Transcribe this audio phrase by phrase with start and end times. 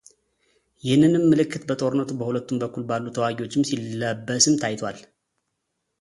[0.85, 4.99] ይህንንም ምልክት በጦርነቱ በሁለቱም በኩል ባሉ ተዋጊዎችም ሲለበስም ታይቷል።